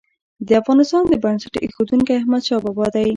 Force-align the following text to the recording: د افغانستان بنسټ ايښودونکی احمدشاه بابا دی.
د 0.47 0.49
افغانستان 0.61 1.03
بنسټ 1.23 1.53
ايښودونکی 1.63 2.13
احمدشاه 2.19 2.63
بابا 2.65 2.85
دی. 2.95 3.07